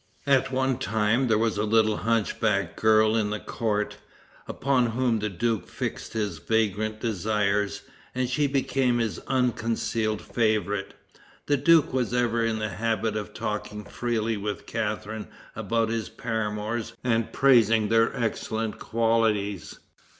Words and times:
At 0.25 0.51
one 0.51 0.79
time 0.79 1.27
there 1.27 1.37
was 1.37 1.59
a 1.59 1.63
little 1.63 1.97
hunchback 1.97 2.75
girl 2.75 3.15
in 3.15 3.29
the 3.29 3.39
court, 3.39 3.97
upon 4.47 4.87
whom 4.87 5.19
the 5.19 5.29
duke 5.29 5.67
fixed 5.67 6.13
his 6.13 6.39
vagrant 6.39 6.99
desires, 6.99 7.83
and 8.15 8.27
she 8.27 8.47
became 8.47 8.97
his 8.97 9.19
unconcealed 9.27 10.19
favorite. 10.19 10.95
The 11.45 11.57
duke 11.57 11.93
was 11.93 12.15
ever 12.15 12.43
in 12.43 12.57
the 12.57 12.69
habit 12.69 13.15
of 13.15 13.35
talking 13.35 13.83
freely 13.83 14.37
with 14.37 14.65
Catharine 14.65 15.27
about 15.55 15.89
his 15.89 16.09
paramours 16.09 16.93
and 17.03 17.31
praising 17.31 17.89
their 17.89 18.11
excellent 18.19 18.79
qualities. 18.79 19.77